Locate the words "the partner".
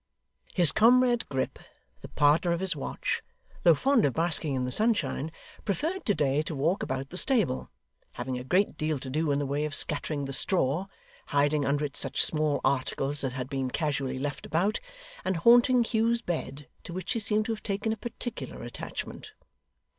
2.01-2.51